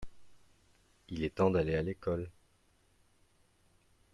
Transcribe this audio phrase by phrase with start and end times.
[1.09, 2.31] il est temps d'aller à l'école.